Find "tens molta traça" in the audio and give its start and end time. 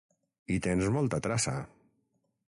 0.67-1.53